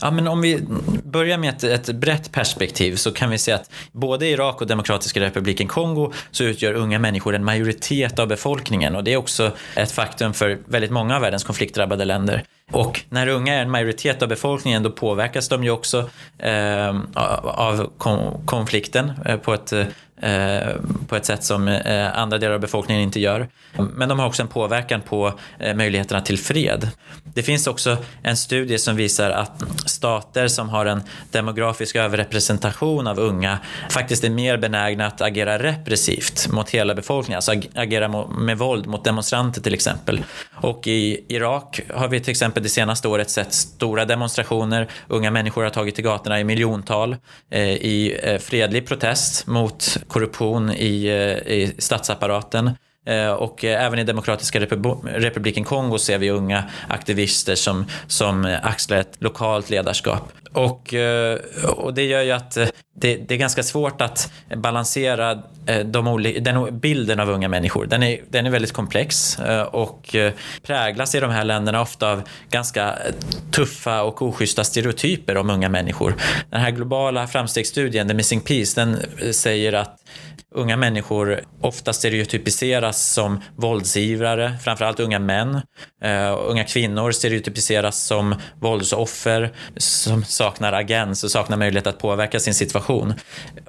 [0.00, 0.62] Ja, men om vi
[1.04, 4.66] börjar med ett, ett brett perspektiv så kan vi se att både i Irak och
[4.66, 9.52] Demokratiska republiken Kongo så utgör unga människor en majoritet av befolkningen och det är också
[9.76, 12.44] ett faktum för väldigt många av världens konfliktdrabbade länder.
[12.72, 17.00] Och när unga är en majoritet av befolkningen då påverkas de ju också eh,
[17.44, 17.90] av
[18.44, 19.86] konflikten eh, på ett Eh,
[20.22, 20.76] Eh,
[21.08, 23.48] på ett sätt som eh, andra delar av befolkningen inte gör.
[23.72, 26.90] Men de har också en påverkan på eh, möjligheterna till fred.
[27.24, 33.18] Det finns också en studie som visar att stater som har en demografisk överrepresentation av
[33.18, 33.58] unga
[33.90, 39.04] faktiskt är mer benägna att agera repressivt mot hela befolkningen, alltså agera med våld mot
[39.04, 40.24] demonstranter till exempel.
[40.54, 45.62] Och i Irak har vi till exempel det senaste året sett stora demonstrationer, unga människor
[45.62, 47.16] har tagit till gatorna i miljontal
[47.80, 52.74] i fredlig protest mot korruption i, eh, i statsapparaten.
[53.10, 58.98] Eh, och eh, även i Demokratiska republiken Kongo ser vi unga aktivister som, som axlar
[58.98, 60.32] ett lokalt ledarskap.
[60.52, 62.58] Och, eh, och det gör ju att
[62.94, 65.42] det, det är ganska svårt att balansera
[65.84, 67.86] de den bilden av unga människor.
[67.86, 69.38] Den är, den är väldigt komplex
[69.70, 70.16] och
[70.62, 72.98] präglas i de här länderna ofta av ganska
[73.50, 76.14] tuffa och oschyssta stereotyper om unga människor.
[76.50, 78.96] Den här globala framstegsstudien, The Missing Piece, den
[79.32, 80.00] säger att
[80.54, 85.54] unga människor ofta stereotypiseras som våldsivrare, framförallt unga män.
[86.04, 92.54] Uh, unga kvinnor stereotypiseras som våldsoffer som saknar agens och saknar möjlighet att påverka sin
[92.54, 93.14] situation.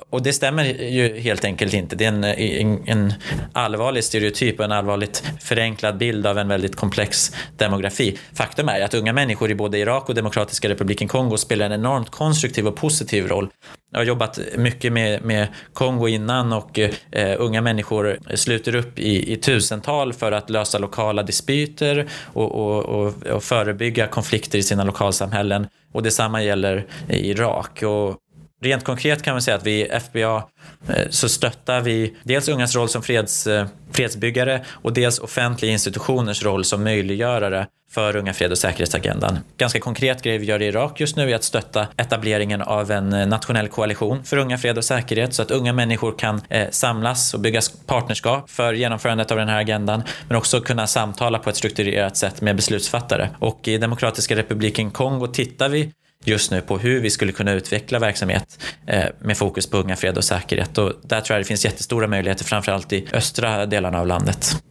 [0.10, 1.96] Och det stämmer ju helt enkelt inte.
[1.96, 3.14] Det är en, en, en
[3.54, 8.18] allvarlig stereotyp och en allvarligt förenklad bild av en väldigt komplex demografi.
[8.34, 12.10] Faktum är att unga människor i både Irak och Demokratiska republiken Kongo spelar en enormt
[12.10, 13.50] konstruktiv och positiv roll
[13.92, 19.11] jag har jobbat mycket med, med Kongo innan och eh, unga människor sluter upp i,
[19.18, 24.84] i tusental för att lösa lokala dispyter och, och, och, och förebygga konflikter i sina
[24.84, 25.68] lokalsamhällen.
[25.92, 27.84] Och detsamma gäller i Irak.
[27.84, 28.18] Och
[28.62, 30.44] Rent konkret kan man säga att vi i FBA
[30.90, 36.44] eh, så stöttar vi dels ungas roll som freds, eh, fredsbyggare och dels offentliga institutioners
[36.44, 39.40] roll som möjliggörare för unga fred och säkerhetsagendan.
[39.58, 43.14] Ganska konkret grej vi gör i Irak just nu är att stötta etableringen av en
[43.14, 47.34] eh, nationell koalition för unga fred och säkerhet så att unga människor kan eh, samlas
[47.34, 51.56] och bygga partnerskap för genomförandet av den här agendan men också kunna samtala på ett
[51.58, 53.30] strukturerat sätt med beslutsfattare.
[53.40, 55.92] Och i Demokratiska republiken Kongo tittar vi
[56.24, 60.18] just nu på hur vi skulle kunna utveckla verksamhet eh, med fokus på unga fred
[60.18, 60.78] och säkerhet.
[60.78, 64.64] Och där tror jag det finns jättestora möjligheter, framförallt i östra delarna av landet.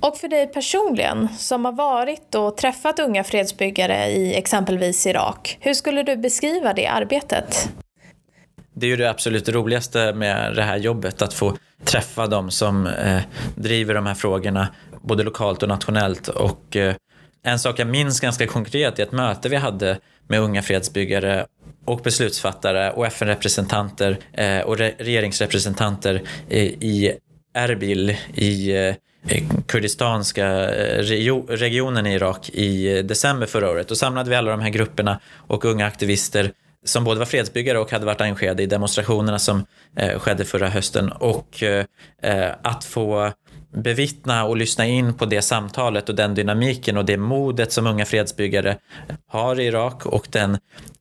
[0.00, 5.74] Och för dig personligen, som har varit och träffat unga fredsbyggare i exempelvis Irak, hur
[5.74, 7.68] skulle du beskriva det arbetet?
[8.74, 12.86] Det är ju det absolut roligaste med det här jobbet, att få träffa dem som
[12.86, 13.20] eh,
[13.56, 14.68] driver de här frågorna,
[15.02, 16.28] både lokalt och nationellt.
[16.28, 16.94] Och eh,
[17.44, 21.46] en sak jag minns ganska konkret är ett möte vi hade med unga fredsbyggare
[21.84, 27.18] och beslutsfattare och FN-representanter eh, och re regeringsrepresentanter eh, i
[27.54, 28.94] Erbil i eh,
[29.66, 31.02] kurdistanska eh,
[31.48, 33.88] regionen i Irak i december förra året.
[33.88, 36.52] Då samlade vi alla de här grupperna och unga aktivister
[36.84, 39.64] som både var fredsbyggare och hade varit engagerade i demonstrationerna som
[39.96, 41.12] eh, skedde förra hösten.
[41.12, 41.62] Och
[42.62, 43.32] att få
[43.72, 48.04] bevittna och lyssna in på det samtalet och den dynamiken och det modet som unga
[48.04, 48.76] fredsbyggare
[49.26, 50.58] har i Irak och den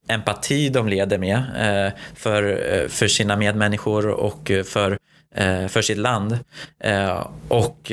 [0.07, 4.97] empati de leder med eh, för, eh, för sina medmänniskor och eh, för,
[5.67, 6.39] för sitt land.
[7.47, 7.91] Och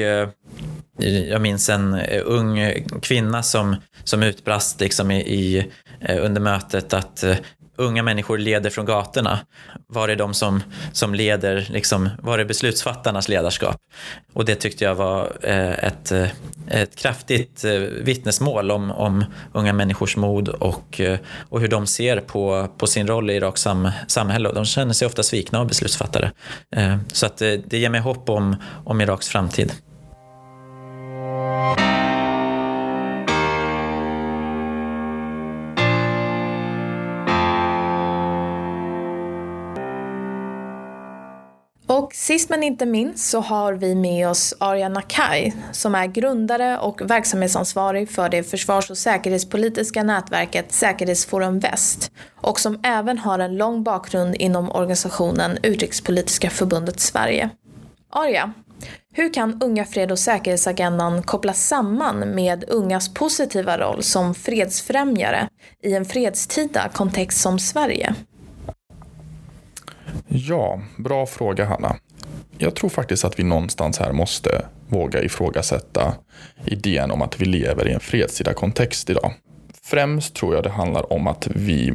[1.29, 5.71] Jag minns en ung kvinna som, som utbrast liksom i, i,
[6.19, 7.25] under mötet att
[7.79, 9.39] unga människor leder från gatorna.
[9.87, 10.63] Var är de som,
[10.93, 13.77] som leder, liksom, var är beslutsfattarnas ledarskap?
[14.33, 16.29] Och det tyckte jag var eh, ett, eh,
[16.69, 21.01] ett kraftigt eh, vittnesmål om, om unga människors mod och,
[21.49, 24.49] och hur de ser på, på sin roll i Iraks sam, samhälle.
[24.49, 26.33] Och de känner sig ofta svikna av beslutsfattare.
[27.13, 29.73] Så att det ger mig hopp om, om Iraks framtid.
[42.09, 46.79] Och sist men inte minst så har vi med oss Arya Nakai som är grundare
[46.79, 53.57] och verksamhetsansvarig för det försvars och säkerhetspolitiska nätverket Säkerhetsforum Väst och som även har en
[53.57, 57.51] lång bakgrund inom organisationen Utrikespolitiska förbundet Sverige.
[58.11, 58.53] Arya,
[59.13, 65.49] hur kan Unga fred och säkerhetsagendan kopplas samman med ungas positiva roll som fredsfrämjare
[65.83, 68.15] i en fredstida kontext som Sverige?
[70.29, 71.97] Ja, bra fråga Hanna.
[72.59, 76.15] Jag tror faktiskt att vi någonstans här måste våga ifrågasätta
[76.65, 79.33] idén om att vi lever i en fredstida kontext idag.
[79.83, 81.95] Främst tror jag det handlar om att vi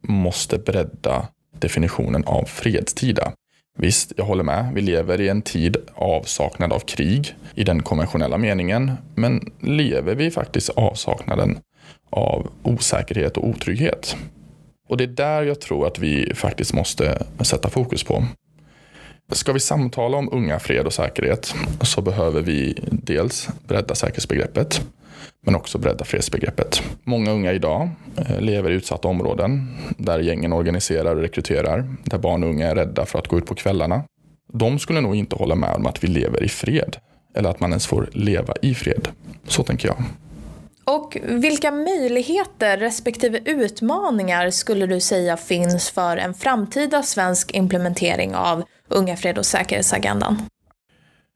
[0.00, 3.32] måste bredda definitionen av fredstida.
[3.78, 4.72] Visst, jag håller med.
[4.74, 8.92] Vi lever i en tid avsaknad av krig i den konventionella meningen.
[9.14, 11.58] Men lever vi faktiskt avsaknaden
[12.10, 14.16] av osäkerhet och otrygghet?
[14.88, 18.24] Och det är där jag tror att vi faktiskt måste sätta fokus på.
[19.32, 24.82] Ska vi samtala om unga, fred och säkerhet så behöver vi dels bredda säkerhetsbegreppet
[25.46, 26.82] men också bredda fredsbegreppet.
[27.04, 32.42] Många unga idag eh, lever i utsatta områden där gängen organiserar och rekryterar, där barn
[32.42, 34.04] och unga är rädda för att gå ut på kvällarna.
[34.52, 36.96] De skulle nog inte hålla med om att vi lever i fred
[37.34, 39.08] eller att man ens får leva i fred.
[39.46, 39.96] Så tänker jag.
[40.84, 48.64] Och vilka möjligheter respektive utmaningar skulle du säga finns för en framtida svensk implementering av
[48.88, 50.42] Unga fred och säkerhetsagendan?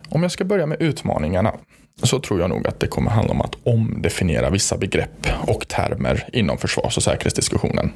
[0.08, 1.54] Om jag ska börja med utmaningarna
[2.02, 6.28] så tror jag nog att det kommer handla om att omdefiniera vissa begrepp och termer
[6.32, 7.92] inom försvars och säkerhetsdiskussionen.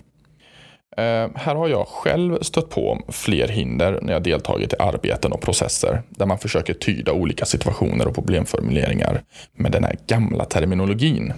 [1.00, 5.40] Eh, här har jag själv stött på fler hinder när jag deltagit i arbeten och
[5.40, 9.22] processer där man försöker tyda olika situationer och problemformuleringar
[9.56, 11.32] med den här gamla terminologin.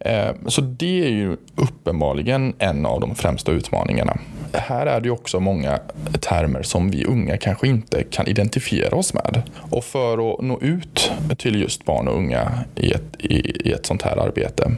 [0.00, 4.18] Eh, så det är ju uppenbarligen en av de främsta utmaningarna.
[4.52, 5.78] Här är det ju också många
[6.20, 9.42] termer som vi unga kanske inte kan identifiera oss med.
[9.70, 13.86] Och för att nå ut till just barn och unga i ett, i, i ett
[13.86, 14.72] sånt här arbete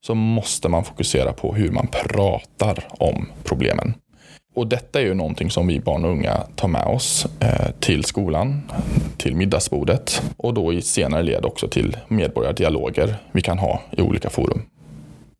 [0.00, 3.94] så måste man fokusera på hur man pratar om problemen.
[4.54, 8.04] Och detta är ju någonting som vi barn och unga tar med oss eh, till
[8.04, 8.62] skolan,
[9.16, 14.30] till middagsbordet och då i senare led också till medborgardialoger vi kan ha i olika
[14.30, 14.62] forum.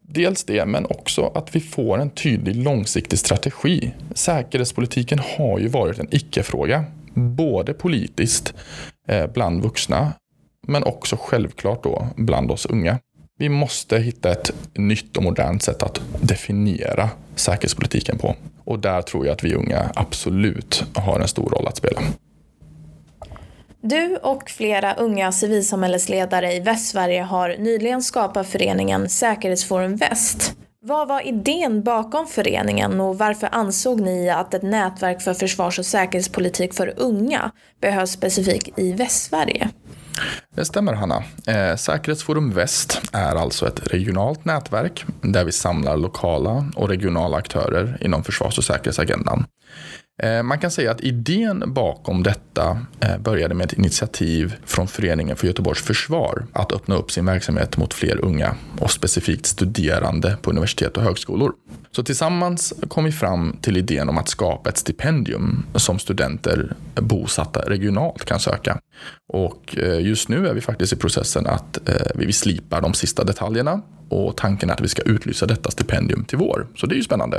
[0.08, 3.92] Dels det, men också att vi får en tydlig långsiktig strategi.
[4.14, 8.54] Säkerhetspolitiken har ju varit en icke-fråga, både politiskt
[9.08, 10.12] eh, bland vuxna,
[10.66, 12.98] men också självklart då bland oss unga.
[13.42, 18.36] Vi måste hitta ett nytt och modernt sätt att definiera säkerhetspolitiken på.
[18.64, 22.00] Och där tror jag att vi unga absolut har en stor roll att spela.
[23.80, 30.54] Du och flera unga civilsamhällesledare i Västsverige har nyligen skapat föreningen Säkerhetsforum Väst.
[30.84, 35.86] Vad var idén bakom föreningen och varför ansåg ni att ett nätverk för försvars och
[35.86, 37.50] säkerhetspolitik för unga
[37.80, 39.70] behövs specifikt i Västsverige?
[40.54, 41.24] Det stämmer Hanna.
[41.46, 47.98] Eh, Säkerhetsforum Väst är alltså ett regionalt nätverk där vi samlar lokala och regionala aktörer
[48.00, 49.46] inom försvars och säkerhetsagendan.
[50.22, 55.36] Eh, man kan säga att idén bakom detta eh, började med ett initiativ från Föreningen
[55.36, 60.50] för Göteborgs försvar att öppna upp sin verksamhet mot fler unga och specifikt studerande på
[60.50, 61.52] universitet och högskolor.
[61.90, 67.60] Så tillsammans kom vi fram till idén om att skapa ett stipendium som studenter bosatta
[67.60, 68.78] regionalt kan söka.
[69.28, 73.24] Och eh, just nu är vi faktiskt i processen att eh, vi slipar de sista
[73.24, 76.66] detaljerna och tanken är att vi ska utlysa detta stipendium till vår.
[76.76, 77.36] Så det är ju spännande.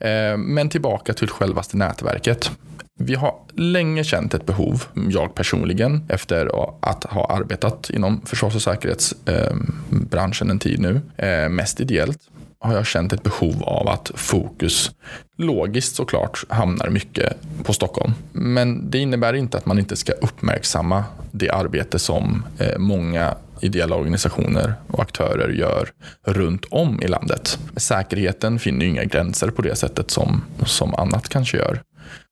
[0.00, 2.50] Eh, men tillbaka till självaste nätverket.
[2.98, 6.50] Vi har länge känt ett behov, jag personligen, efter
[6.82, 11.00] att ha arbetat inom försvars och säkerhetsbranschen en tid nu,
[11.48, 12.18] mest ideellt,
[12.60, 14.90] har jag känt ett behov av att fokus,
[15.36, 18.12] logiskt såklart, hamnar mycket på Stockholm.
[18.32, 23.96] Men det innebär inte att man inte ska uppmärksamma det arbete som eh, många ideella
[23.96, 25.92] organisationer och aktörer gör
[26.26, 27.58] runt om i landet.
[27.76, 31.82] Säkerheten finner inga gränser på det sättet som, som annat kanske gör.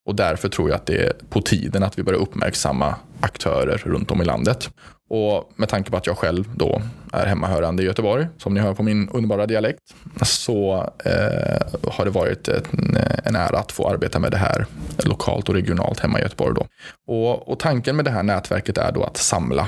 [0.05, 4.11] Och därför tror jag att det är på tiden att vi börjar uppmärksamma aktörer runt
[4.11, 4.69] om i landet.
[5.09, 6.81] Och med tanke på att jag själv då
[7.13, 9.79] är hemmahörande i Göteborg, som ni hör på min underbara dialekt,
[10.21, 14.65] så eh, har det varit en, en ära att få arbeta med det här
[14.97, 16.55] lokalt och regionalt hemma i Göteborg.
[16.55, 16.65] Då.
[17.07, 19.67] Och, och tanken med det här nätverket är då att samla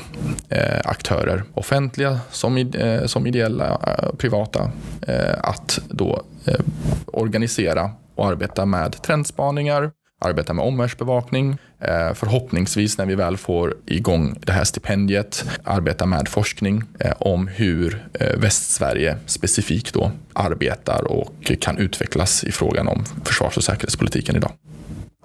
[0.49, 4.71] eh, aktörer, offentliga som, eh, som ideella, eh, privata,
[5.07, 6.59] eh, att då eh,
[7.05, 11.57] organisera och arbeta med trendspaningar, arbeta med omvärldsbevakning.
[11.79, 17.47] Eh, förhoppningsvis när vi väl får igång det här stipendiet arbeta med forskning eh, om
[17.47, 24.35] hur eh, Västsverige specifikt då arbetar och kan utvecklas i frågan om försvars och säkerhetspolitiken
[24.35, 24.51] idag.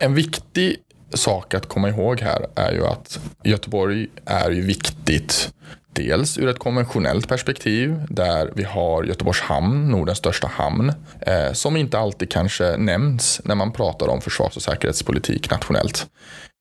[0.01, 0.76] En viktig
[1.14, 5.53] sak att komma ihåg här är ju att Göteborg är ju viktigt
[5.97, 11.76] Dels ur ett konventionellt perspektiv där vi har Göteborgs hamn, Nordens största hamn, eh, som
[11.76, 16.07] inte alltid kanske nämns när man pratar om försvars och säkerhetspolitik nationellt.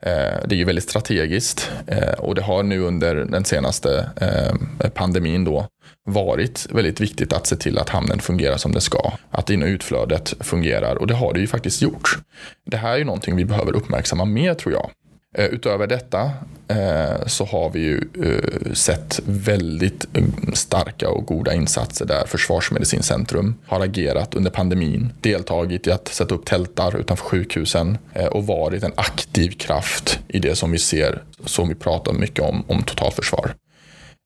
[0.04, 4.90] Eh, det är ju väldigt strategiskt eh, och det har nu under den senaste eh,
[4.90, 5.68] pandemin då
[6.06, 9.12] varit väldigt viktigt att se till att hamnen fungerar som det ska.
[9.32, 12.18] Att in och utflödet fungerar och det har det ju faktiskt gjort.
[12.66, 14.90] Det här är ju någonting vi behöver uppmärksamma mer tror jag.
[15.38, 16.32] Eh, utöver detta
[16.68, 20.06] eh, så har vi ju eh, sett väldigt
[20.54, 26.46] starka och goda insatser där Försvarsmedicincentrum har agerat under pandemin, deltagit i att sätta upp
[26.46, 27.98] tältar utanför sjukhusen
[28.32, 32.64] och varit en aktiv kraft i det som vi ser, som vi pratar mycket om,
[32.68, 33.54] om totalförsvar.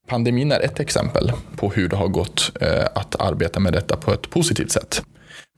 [0.07, 2.51] Pandemin är ett exempel på hur det har gått
[2.95, 5.03] att arbeta med detta på ett positivt sätt.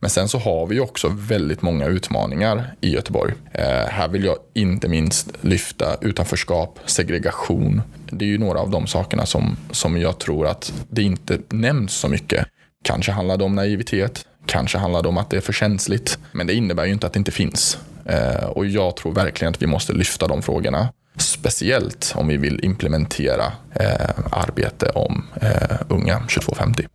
[0.01, 3.33] Men sen så har vi också väldigt många utmaningar i Göteborg.
[3.51, 7.81] Eh, här vill jag inte minst lyfta utanförskap, segregation.
[8.09, 11.93] Det är ju några av de sakerna som, som jag tror att det inte nämns
[11.93, 12.47] så mycket.
[12.83, 16.19] Kanske handlar det om naivitet, kanske handlar det om att det är för känsligt.
[16.31, 17.77] Men det innebär ju inte att det inte finns.
[18.05, 20.89] Eh, och jag tror verkligen att vi måste lyfta de frågorna.
[21.17, 23.45] Speciellt om vi vill implementera
[23.75, 26.87] eh, arbete om eh, unga 2250.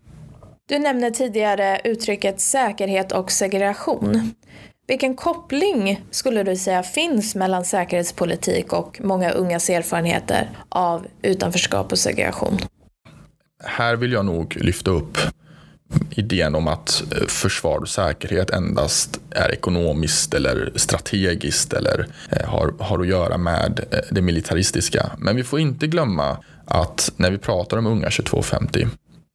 [0.68, 4.34] Du nämnde tidigare uttrycket säkerhet och segregation.
[4.88, 11.98] Vilken koppling skulle du säga finns mellan säkerhetspolitik och många ungas erfarenheter av utanförskap och
[11.98, 12.58] segregation?
[13.64, 15.18] Här vill jag nog lyfta upp
[16.10, 22.74] idén om att eh, försvar och säkerhet endast är ekonomiskt eller strategiskt eller eh, har,
[22.78, 25.10] har att göra med eh, det militaristiska.
[25.18, 28.86] Men vi får inte glömma att när vi pratar om unga 2250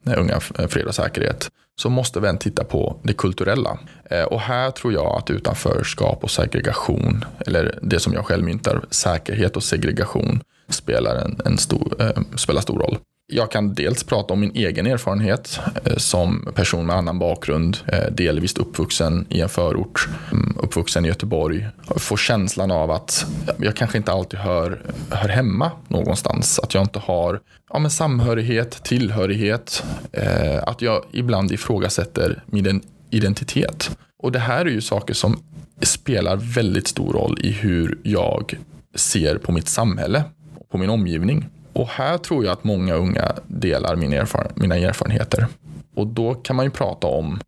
[0.07, 3.79] Eh, unga eh, fred och säkerhet, så måste vi även titta på det kulturella.
[4.05, 8.85] Eh, och här tror jag att utanförskap och segregation, eller det som jag själv myntar,
[8.89, 12.97] säkerhet och segregation, spelar en, en stor, eh, spelar stor roll
[13.31, 18.11] jag kan dels prata om min egen erfarenhet eh, som person med annan bakgrund, eh,
[18.11, 21.67] delvis uppvuxen i en förort, mm, uppvuxen i Göteborg.
[21.95, 23.25] får känslan av att
[23.57, 26.59] jag kanske inte alltid hör, hör hemma någonstans.
[26.59, 27.39] Att jag inte har
[27.73, 29.83] ja, men samhörighet, tillhörighet.
[30.11, 33.97] Eh, att jag ibland ifrågasätter min identitet.
[34.23, 35.43] Och det här är ju saker som
[35.81, 38.57] spelar väldigt stor roll i hur jag
[38.95, 40.23] ser på mitt samhälle
[40.55, 41.45] och på min omgivning.
[41.73, 45.47] Och här tror jag att många unga delar min erfaren mina erfarenheter.
[45.95, 47.39] Och då kan man ju prata om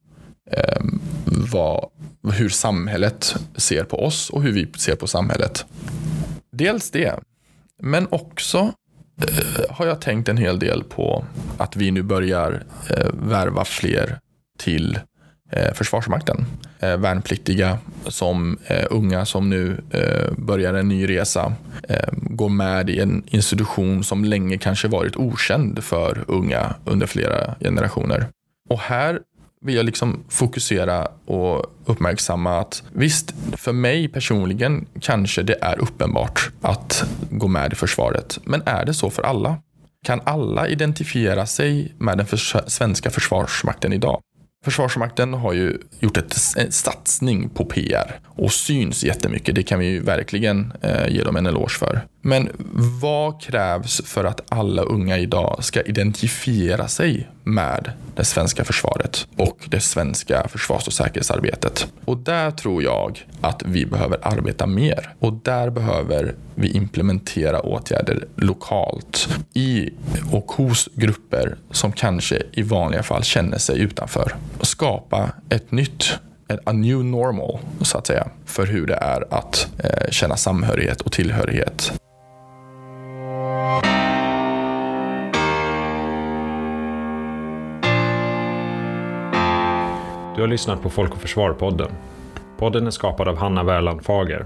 [0.52, 0.84] eh,
[1.52, 1.90] vad,
[2.32, 5.66] hur samhället ser på oss och hur vi ser på samhället.
[6.52, 7.20] Dels det,
[7.82, 8.58] men också
[9.22, 11.26] eh, har jag tänkt en hel del på
[11.58, 14.20] att vi nu börjar eh, värva fler
[14.60, 15.00] till
[15.52, 16.46] eh, Försvarsmakten.
[16.80, 21.54] Eh, värnpliktiga som eh, unga som nu eh, börjar en ny resa
[21.90, 27.56] eh, går med i en institution som länge kanske varit okänd för unga under flera
[27.60, 28.28] generationer.
[28.70, 29.20] Och här
[29.64, 36.50] vill jag liksom fokusera och uppmärksamma att visst, för mig personligen kanske det är uppenbart
[36.62, 38.40] att gå med i försvaret.
[38.44, 39.58] Men är det så för alla?
[40.06, 44.22] Kan alla identifiera sig med den för svenska försvarsmakten idag?
[44.66, 49.56] Försvarsmakten har ju gjort ett, en satsning på PR och syns jättemycket.
[49.56, 52.06] Det kan vi ju verkligen eh, ge dem en eloge för.
[52.26, 52.50] Men
[53.02, 59.58] vad krävs för att alla unga idag ska identifiera sig med det svenska försvaret och
[59.66, 61.88] det svenska försvars och säkerhetsarbetet?
[62.06, 68.28] Och där tror jag att vi behöver arbeta mer och där behöver vi implementera åtgärder
[68.36, 69.90] lokalt i
[70.32, 76.20] och hos grupper som kanske i vanliga fall känner sig utanför och skapa ett nytt
[76.64, 81.12] a new normal, så att säga, för hur det är att eh, känna samhörighet och
[81.12, 81.94] tillhörighet.
[90.36, 91.92] Du har lyssnat på Folk och Försvar-podden.
[92.58, 94.46] Podden är skapad av Hanna Wärland Fager.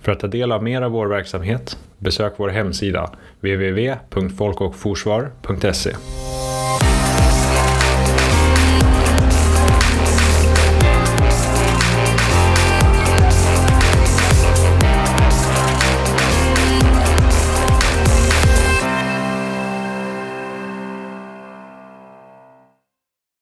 [0.00, 3.10] För att ta del av mer av vår verksamhet, besök vår hemsida
[3.40, 5.90] www.folkochforsvar.se.